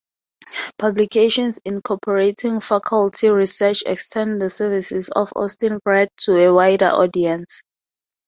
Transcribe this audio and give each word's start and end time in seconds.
Publications 0.79 1.59
incorporating 1.63 2.59
faculty 2.59 3.29
research 3.29 3.83
extend 3.85 4.41
the 4.41 4.49
services 4.49 5.09
of 5.15 5.31
Austin 5.35 5.79
Grad 5.85 6.09
to 6.21 6.37
a 6.37 6.51
wider 6.51 6.87
audience. 6.87 7.61